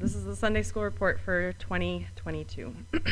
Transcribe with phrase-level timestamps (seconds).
[0.00, 2.74] This is the Sunday School report for 2022.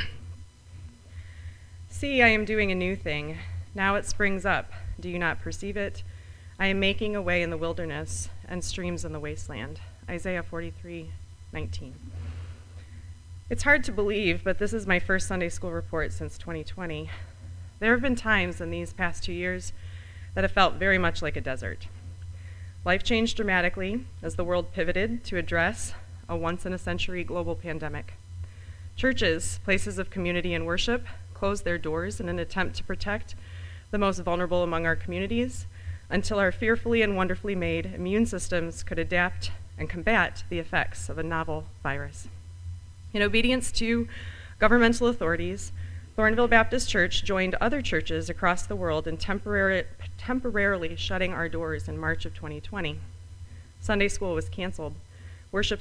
[1.91, 3.37] See, I am doing a new thing.
[3.75, 4.73] Now it springs up.
[4.99, 6.03] Do you not perceive it?
[6.59, 9.81] I am making a way in the wilderness and streams in the wasteland.
[10.09, 11.11] Isaiah 43
[11.53, 11.95] 19.
[13.51, 17.11] It's hard to believe, but this is my first Sunday school report since 2020.
[17.81, 19.75] There have been times in these past two years
[20.35, 21.87] that have felt very much like a desert.
[22.87, 25.93] Life changed dramatically as the world pivoted to address
[26.29, 28.15] a once in a century global pandemic.
[28.97, 33.35] Churches, places of community and worship, closed their doors in an attempt to protect
[33.91, 35.67] the most vulnerable among our communities
[36.11, 41.19] until our fearfully and wonderfully made immune systems could adapt and combat the effects of
[41.19, 42.29] a novel virus.
[43.13, 44.09] In obedience to
[44.59, 45.73] governmental authorities,
[46.17, 49.85] Thornville Baptist Church joined other churches across the world in temporary,
[50.19, 52.99] temporarily shutting our doors in March of 2020.
[53.81, 54.95] Sunday school was canceled.
[55.53, 55.81] Worship